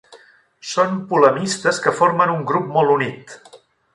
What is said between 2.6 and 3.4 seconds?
molt unit.